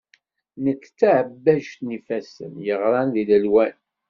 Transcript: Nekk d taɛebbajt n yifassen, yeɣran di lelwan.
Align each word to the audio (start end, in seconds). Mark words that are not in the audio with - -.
Nekk 0.63 0.83
d 0.89 0.93
taɛebbajt 0.99 1.73
n 1.81 1.87
yifassen, 1.95 2.53
yeɣran 2.67 3.09
di 3.13 3.23
lelwan. 3.29 3.75